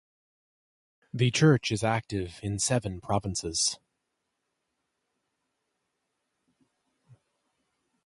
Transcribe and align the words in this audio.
The 1.13 1.29
Church 1.29 1.71
is 1.71 1.83
active 1.83 2.39
in 2.41 2.57
seven 2.57 3.01
provinces. 3.01 3.77